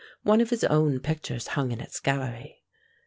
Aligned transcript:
One 0.23 0.41
of 0.41 0.49
his 0.49 0.63
own 0.63 0.99
pictures 1.01 1.49
hung 1.49 1.71
in 1.71 1.79
its 1.79 1.99
gallery. 1.99 2.63